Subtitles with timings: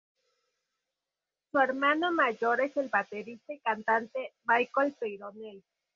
[1.51, 5.63] Su hermano mayor es el baterista y cantante Michel Peyronel.